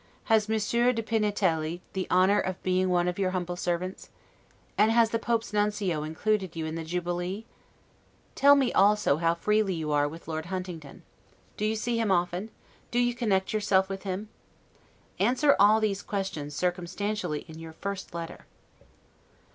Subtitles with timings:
[0.23, 4.09] Has Monsieur de Pignatelli the honor of being one of your humble servants?
[4.75, 7.45] And has the Pope's nuncio included you in the jubilee?
[8.33, 11.03] Tell me also freely how you are with Lord Huntingdon:
[11.55, 12.49] Do you see him often?
[12.89, 14.29] Do you connect yourself with him?
[15.19, 18.47] Answer all these questions circumstantially in your first letter.